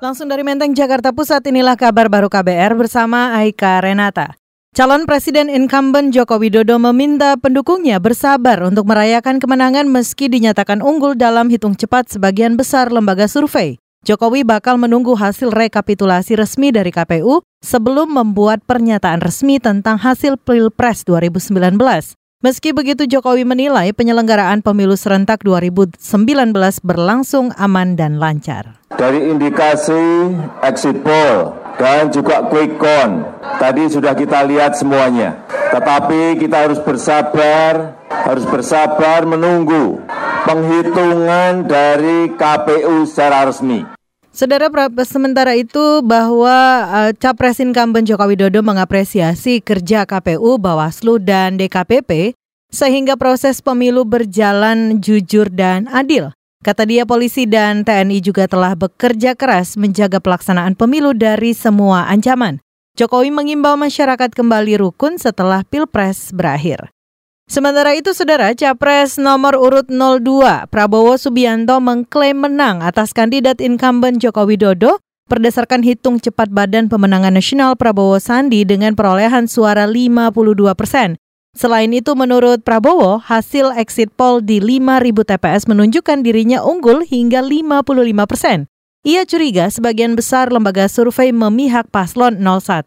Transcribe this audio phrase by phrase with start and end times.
[0.00, 4.32] Langsung dari Menteng, Jakarta Pusat, inilah kabar baru KBR bersama Aika Renata.
[4.72, 11.52] Calon Presiden incumbent Joko Widodo meminta pendukungnya bersabar untuk merayakan kemenangan meski dinyatakan unggul dalam
[11.52, 13.76] hitung cepat sebagian besar lembaga survei.
[14.00, 21.04] Jokowi bakal menunggu hasil rekapitulasi resmi dari KPU sebelum membuat pernyataan resmi tentang hasil Pilpres
[21.04, 21.76] 2019.
[22.40, 26.00] Meski begitu, Jokowi menilai penyelenggaraan pemilu serentak 2019
[26.80, 28.80] berlangsung aman dan lancar.
[28.96, 30.32] Dari indikasi
[30.64, 33.28] exit poll dan juga quick count,
[33.60, 35.44] tadi sudah kita lihat semuanya.
[35.68, 40.00] Tetapi kita harus bersabar, harus bersabar menunggu
[40.48, 43.99] penghitungan dari KPU secara resmi.
[44.30, 44.70] Saudara
[45.02, 52.38] sementara itu bahwa uh, Capres incumbent Joko Widodo mengapresiasi kerja KPU, Bawaslu dan DKPP
[52.70, 56.30] sehingga proses pemilu berjalan jujur dan adil.
[56.62, 62.62] Kata dia polisi dan TNI juga telah bekerja keras menjaga pelaksanaan pemilu dari semua ancaman.
[62.94, 66.92] Jokowi mengimbau masyarakat kembali rukun setelah Pilpres berakhir.
[67.50, 74.46] Sementara itu, Saudara, Capres nomor urut 02, Prabowo Subianto mengklaim menang atas kandidat incumbent Joko
[74.46, 80.30] Widodo berdasarkan hitung cepat Badan Pemenangan Nasional Prabowo Sandi dengan perolehan suara 52
[80.78, 81.18] persen.
[81.50, 88.30] Selain itu, menurut Prabowo, hasil exit poll di 5.000 TPS menunjukkan dirinya unggul hingga 55
[88.30, 88.70] persen.
[89.02, 92.86] Ia curiga sebagian besar lembaga survei memihak paslon 01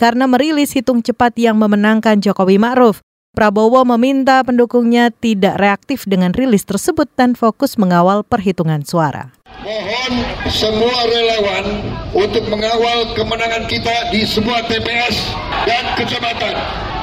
[0.00, 3.04] karena merilis hitung cepat yang memenangkan Jokowi Ma'ruf.
[3.38, 9.30] Prabowo meminta pendukungnya tidak reaktif dengan rilis tersebut dan fokus mengawal perhitungan suara.
[9.62, 11.66] Mohon semua relawan
[12.18, 15.30] untuk mengawal kemenangan kita di semua TPS
[15.70, 16.54] dan kecamatan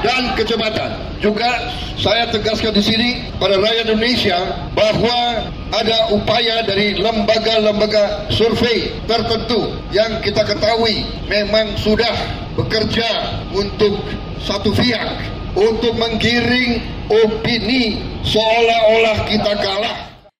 [0.04, 0.90] dan kecamatan.
[1.24, 4.36] Juga saya tegaskan di sini pada rakyat Indonesia
[4.76, 11.00] bahwa ada upaya dari lembaga-lembaga survei tertentu yang kita ketahui
[11.32, 12.12] memang sudah
[12.60, 14.04] bekerja untuk
[14.44, 19.96] satu pihak untuk menggiring opini seolah-olah kita kalah.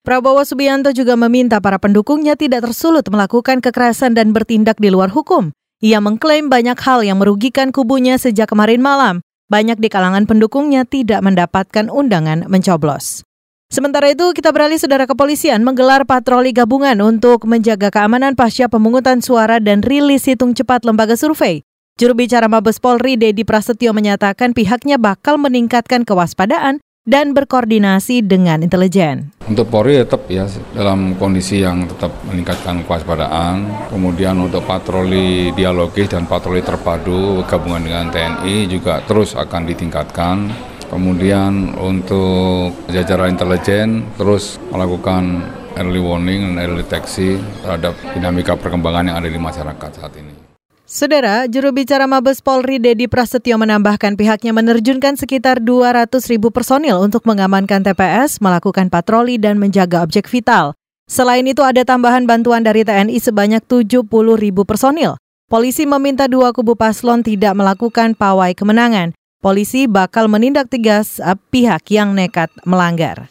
[0.06, 5.50] Prabowo Subianto juga meminta para pendukungnya tidak tersulut melakukan kekerasan dan bertindak di luar hukum.
[5.82, 9.18] Ia mengklaim banyak hal yang merugikan kubunya sejak kemarin malam.
[9.50, 13.26] Banyak di kalangan pendukungnya tidak mendapatkan undangan mencoblos.
[13.66, 19.58] Sementara itu, kita beralih saudara kepolisian menggelar patroli gabungan untuk menjaga keamanan pasca pemungutan suara
[19.58, 21.66] dan rilis hitung cepat lembaga survei.
[21.96, 29.32] Juru bicara Mabes Polri Dedi Prasetyo menyatakan pihaknya bakal meningkatkan kewaspadaan dan berkoordinasi dengan intelijen.
[29.48, 30.44] Untuk Polri tetap ya
[30.76, 33.88] dalam kondisi yang tetap meningkatkan kewaspadaan.
[33.88, 40.52] Kemudian untuk patroli dialogis dan patroli terpadu gabungan dengan TNI juga terus akan ditingkatkan.
[40.92, 45.48] Kemudian untuk jajaran intelijen terus melakukan
[45.80, 50.45] early warning dan early deteksi terhadap dinamika perkembangan yang ada di masyarakat saat ini.
[50.86, 57.26] Saudara, juru bicara Mabes Polri Dedi Prasetyo menambahkan pihaknya menerjunkan sekitar 200 ribu personil untuk
[57.26, 60.78] mengamankan TPS, melakukan patroli, dan menjaga objek vital.
[61.10, 64.06] Selain itu ada tambahan bantuan dari TNI sebanyak 70
[64.38, 65.18] ribu personil.
[65.50, 69.10] Polisi meminta dua kubu paslon tidak melakukan pawai kemenangan.
[69.42, 71.18] Polisi bakal menindak tegas
[71.50, 73.26] pihak yang nekat melanggar.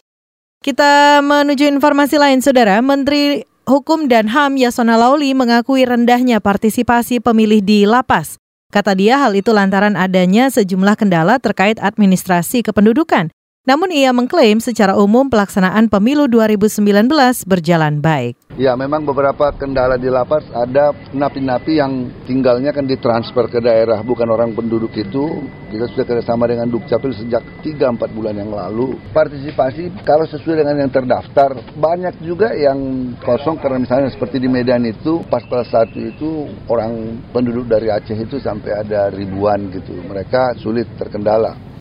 [0.60, 2.84] Kita menuju informasi lain, Saudara.
[2.84, 8.38] Menteri Hukum dan HAM Yasona Lauli mengakui rendahnya partisipasi pemilih di lapas.
[8.70, 13.34] Kata dia hal itu lantaran adanya sejumlah kendala terkait administrasi kependudukan.
[13.66, 17.10] Namun ia mengklaim secara umum pelaksanaan pemilu 2019
[17.42, 18.38] berjalan baik.
[18.56, 24.24] Ya memang beberapa kendala di lapas ada napi-napi yang tinggalnya kan ditransfer ke daerah bukan
[24.32, 25.44] orang penduduk itu.
[25.68, 28.96] Kita sudah kerjasama dengan Dukcapil sejak 3-4 bulan yang lalu.
[29.12, 34.88] Partisipasi kalau sesuai dengan yang terdaftar banyak juga yang kosong karena misalnya seperti di Medan
[34.88, 40.00] itu pas kelas 1 itu orang penduduk dari Aceh itu sampai ada ribuan gitu.
[40.00, 41.75] Mereka sulit terkendala.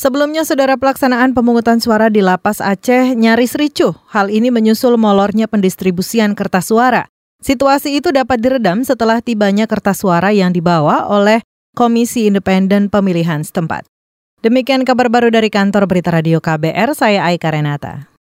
[0.00, 3.92] Sebelumnya, saudara pelaksanaan pemungutan suara di Lapas Aceh nyaris ricuh.
[4.08, 7.04] Hal ini menyusul molornya pendistribusian kertas suara.
[7.44, 11.44] Situasi itu dapat diredam setelah tibanya kertas suara yang dibawa oleh
[11.76, 13.84] Komisi Independen Pemilihan setempat.
[14.40, 18.10] Demikian kabar baru dari kantor Berita Radio KBR, saya Aika Renata.